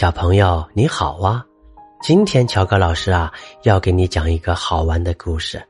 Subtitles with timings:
[0.00, 1.44] 小朋友你好啊！
[2.00, 3.30] 今天乔哥老师啊
[3.64, 5.62] 要给你讲一个好玩的故事，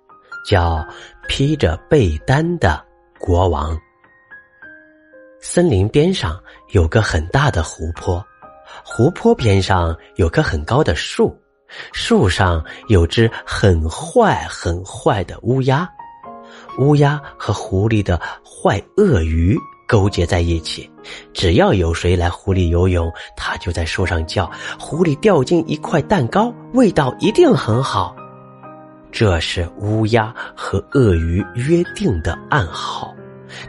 [0.47, 0.77] 叫
[1.27, 2.81] 《披着被单的
[3.19, 3.75] 国王》。
[5.41, 8.25] 森林边上有个很大的湖泊，
[8.85, 11.37] 湖泊边上有棵很高的树，
[11.93, 15.91] 树上有只很坏很坏的乌鸦，
[16.79, 19.59] 乌鸦和湖里的坏鳄鱼。
[19.91, 20.89] 勾结在一起，
[21.35, 24.49] 只要有谁来湖里游泳，他就在树上叫
[24.79, 28.15] ：“湖里掉进一块蛋糕，味道一定很好。”
[29.11, 33.13] 这是乌鸦和鳄鱼约定的暗号。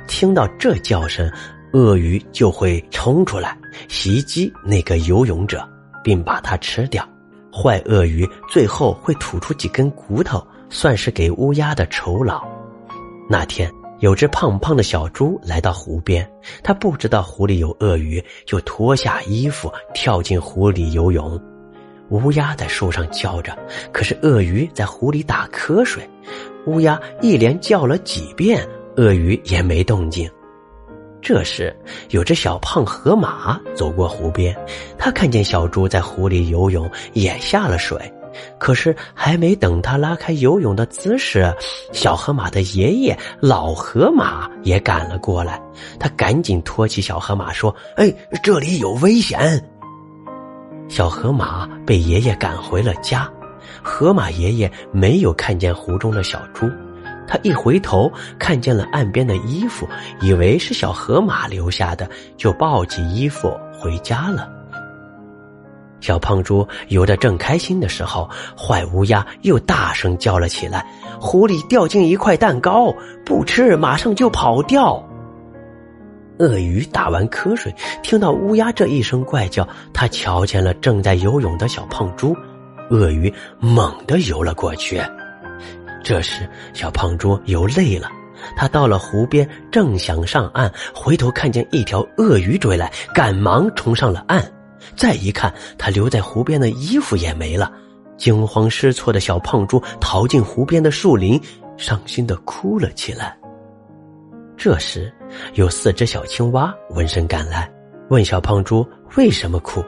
[0.07, 1.27] 听到这叫声，
[1.73, 3.57] 鳄鱼就会冲出来
[3.87, 5.67] 袭击那个游泳者，
[6.03, 7.03] 并把它吃掉。
[7.51, 12.47] 坏鳄鱼最后会吐出几根骨头，算是给乌鸦的酬劳。
[13.27, 13.67] 那天。
[14.01, 16.27] 有只胖胖的小猪来到湖边，
[16.63, 21.39] 他不知道湖里有鳄鱼，就脱下衣服跳进湖里游泳。
[22.09, 23.55] 乌鸦在树上叫着，
[23.91, 26.01] 可是鳄鱼在湖里打瞌睡。
[26.65, 28.67] 乌鸦一连叫了几遍，
[28.97, 30.27] 鳄鱼也没动静。
[31.21, 31.73] 这时，
[32.09, 34.57] 有只小胖河马走过湖边，
[34.97, 38.11] 他看见小猪在湖里游泳，也下了水。
[38.57, 41.53] 可是还没等他拉开游泳的姿势，
[41.91, 45.61] 小河马的爷爷老河马也赶了过来。
[45.99, 49.63] 他赶紧托起小河马说：“哎，这里有危险！”
[50.89, 53.29] 小河马被爷爷赶回了家。
[53.83, 56.69] 河马爷爷没有看见湖中的小猪，
[57.27, 59.87] 他一回头看见了岸边的衣服，
[60.19, 62.07] 以为是小河马留下的，
[62.37, 64.60] 就抱起衣服回家了。
[66.01, 70.85] 小胖猪游得正开心的时候，坏乌鸦又大声叫了起来
[71.21, 72.93] ：“湖里掉进一块蛋糕，
[73.25, 75.01] 不吃马上就跑掉。”
[76.39, 82.35] 鳄鱼打完瞌睡，听到乌鸦这一声怪叫，他瞧见了正在游泳的小胖猪，
[82.89, 84.99] 鳄鱼猛地游了过去。
[86.03, 88.09] 这时，小胖猪游累了，
[88.57, 94.43] 他到了湖边，正想上岸，回头看见一条鳄鱼追来，赶忙冲上了岸。
[94.95, 97.71] 再一看，他留在湖边的衣服也没了。
[98.17, 101.41] 惊慌失措的小胖猪逃进湖边的树林，
[101.75, 103.35] 伤心的哭了起来。
[104.55, 105.11] 这时，
[105.55, 107.67] 有四只小青蛙闻声赶来，
[108.09, 109.83] 问小胖猪为什么哭。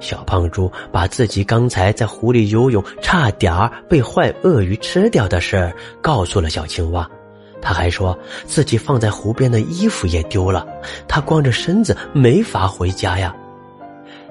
[0.00, 3.52] 小胖猪把自己刚才在湖里游泳，差点
[3.88, 7.08] 被坏鳄鱼吃掉的事儿告诉了小青蛙。
[7.60, 10.66] 他还说自己放在湖边的衣服也丢了，
[11.06, 13.36] 他光着身子没法回家呀。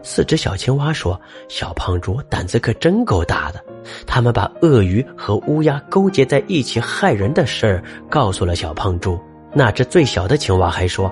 [0.04, 3.64] 四只小青蛙说：“小胖猪胆子可真够大的。”
[4.06, 9.20] 他们把鳄鱼和乌鸦勾结在一起害人的事儿告诉了小胖猪。
[9.54, 11.12] 那只最小的青蛙还说：“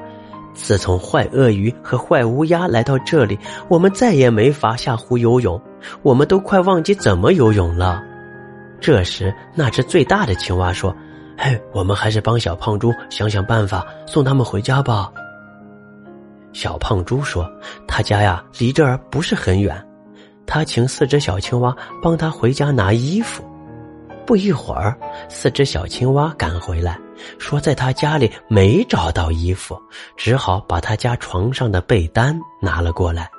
[0.54, 5.60] 自从坏鳄鱼和坏乌鸦来到这里，我们再也没法下湖游泳，
[6.02, 8.04] 我们都快忘记怎么游泳了。”
[8.80, 10.96] 这时，那只最大的青蛙说
[11.38, 15.12] ：“嘿，我们还是帮小胖猪想想办法，送他们回家吧。”
[16.54, 17.50] 小胖猪说
[17.88, 19.86] ：“他家呀，离这儿不是很远。
[20.46, 23.44] 他请四只小青蛙帮他回家拿衣服。
[24.26, 27.00] 不一会儿，四只小青蛙赶回来，
[27.38, 29.80] 说在他家里没找到衣服，
[30.18, 33.30] 只好把他家床上的被单拿了过来。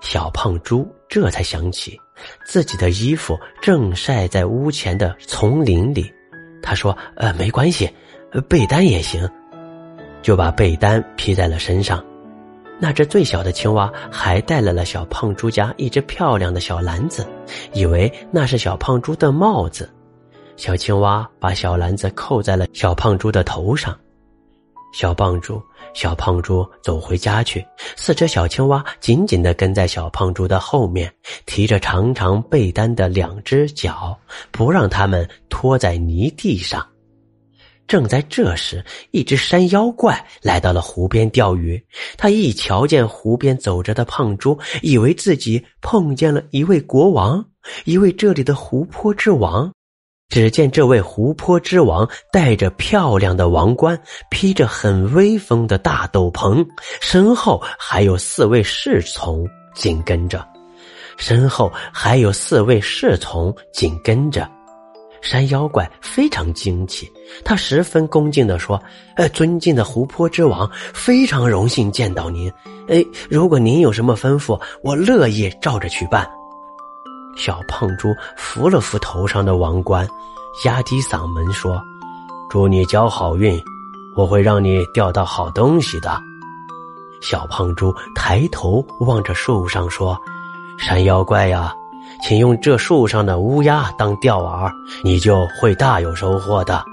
[0.00, 1.98] 小胖猪这才想起，
[2.44, 6.12] 自己的衣服正晒在屋前的丛林里。
[6.62, 7.88] 他说：‘呃，没关系，
[8.48, 9.28] 被单也行。’
[10.22, 12.04] 就把被单披在了身上。”
[12.82, 17.24] 那只最小的青蛙还带来了小胖猪家一只漂亮的小篮子，
[17.72, 19.88] 以为那是小胖猪的帽子。
[20.56, 23.96] 小青蛙把小篮子扣在了小胖猪的头上。
[24.92, 25.62] 小胖猪，
[25.94, 27.64] 小胖猪走回家去。
[27.96, 31.08] 四只小青蛙紧紧的跟在小胖猪的后面，
[31.46, 34.18] 提着长长被单的两只脚，
[34.50, 36.84] 不让它们拖在泥地上。
[37.92, 41.78] 正在这时，一只山妖怪来到了湖边钓鱼。
[42.16, 47.44] 他一瞧见湖边走着的胖猪，以为自己碰见了一位国王，
[47.84, 49.70] 一位这里的湖泊之王。
[50.30, 54.00] 只见这位湖泊之王戴着漂亮的王冠，
[54.30, 56.66] 披着很威风的大斗篷，
[57.02, 60.42] 身后还有四位侍从紧跟着，
[61.18, 64.50] 身后还有四位侍从紧跟着。
[65.22, 67.10] 山妖怪非常惊奇，
[67.44, 68.78] 他十分恭敬地说
[69.16, 72.52] ：“呃，尊敬的湖泊之王，非常荣幸见到您。
[72.88, 76.28] 哎，如果您有什么吩咐，我乐意照着去办。”
[77.38, 80.06] 小胖猪扶了扶头上的王冠，
[80.64, 81.80] 压低嗓门说
[82.50, 83.58] ：“祝你交好运，
[84.16, 86.20] 我会让你钓到好东西的。”
[87.22, 90.20] 小胖猪抬头望着树上说
[90.76, 91.72] ：“山妖怪呀，
[92.20, 94.70] 请用这树上的乌鸦当钓饵，
[95.02, 96.84] 你就会大有收获的。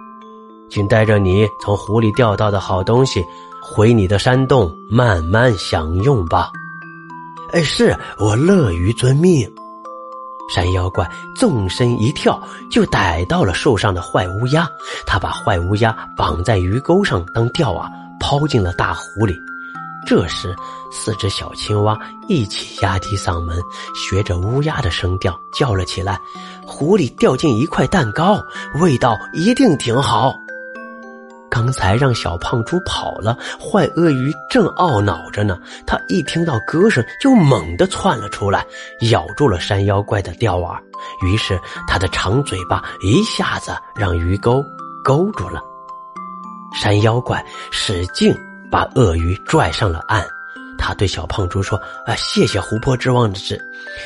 [0.69, 3.25] 请带着你从湖里钓到的好东西，
[3.61, 6.51] 回你的山洞慢慢享用吧。
[7.51, 9.51] 哎，是我乐于遵命。
[10.51, 14.67] 山妖怪纵身一跳，就逮到了树上的坏乌鸦。
[15.05, 17.87] 他把坏乌鸦绑在鱼钩上当钓饵，
[18.19, 19.35] 抛进了大湖里。
[20.07, 20.55] 这时，
[20.91, 21.97] 四只小青蛙
[22.27, 23.59] 一起压低嗓门，
[23.93, 26.19] 学着乌鸦的声调叫了起来
[26.65, 28.41] ：“湖里掉进一块蛋糕，
[28.81, 30.33] 味道一定挺好。”
[31.51, 35.59] 刚才让小胖猪跑了，坏鳄鱼正懊恼着呢。
[35.85, 38.65] 他一听到歌声，就猛地窜了出来，
[39.11, 40.77] 咬住了山妖怪的钓饵。
[41.25, 44.63] 于是，他的长嘴巴一下子让鱼钩
[45.03, 45.61] 勾住了。
[46.73, 48.31] 山妖怪使劲
[48.71, 50.25] 把鳄鱼拽上了岸。
[50.77, 51.77] 他对小胖猪说
[52.07, 53.59] ：“啊，谢谢湖泊之王的指，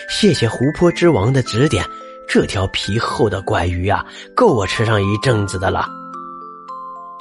[0.10, 1.86] 谢谢湖泊之王的指点。
[2.28, 4.04] 这条皮厚的怪鱼啊，
[4.36, 5.88] 够我吃上一阵子的了。”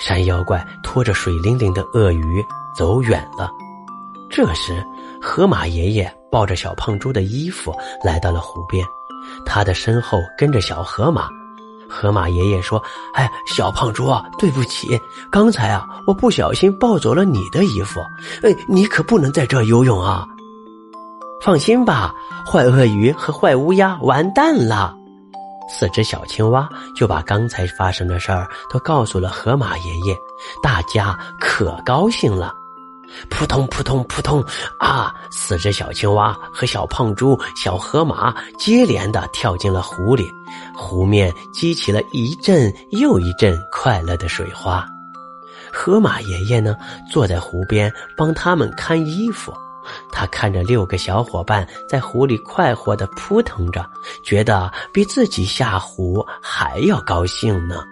[0.00, 2.44] 山妖怪拖着水灵灵的鳄鱼
[2.76, 3.50] 走远了。
[4.30, 4.82] 这时，
[5.20, 7.72] 河马爷爷抱着小胖猪的衣服
[8.02, 8.84] 来到了湖边，
[9.44, 11.28] 他的身后跟着小河马。
[11.92, 14.98] 河马爷爷说：“哎，小胖猪，对不起，
[15.30, 18.00] 刚才啊，我不小心抱走了你的衣服。
[18.42, 20.26] 哎，你可不能在这游泳啊！
[21.42, 22.14] 放心吧，
[22.50, 24.96] 坏鳄鱼和坏乌鸦完蛋了。”
[25.68, 30.16] 四只小青蛙就把刚才发生的事儿都告诉了河马爷爷，
[30.62, 32.61] 大家可高兴了。
[33.28, 34.44] 扑通扑通扑通
[34.78, 35.14] 啊！
[35.30, 40.30] 四只小青蛙和小胖猪、小河马接连的跳进了湖里，
[40.76, 44.86] 湖面激起了一阵又一阵快乐的水花。
[45.72, 46.76] 河马爷爷呢，
[47.10, 49.52] 坐在湖边帮他们看衣服。
[50.12, 53.84] 他看着六个小伙伴在湖里快活的扑腾着，
[54.22, 57.82] 觉得比自己下湖还要高兴呢。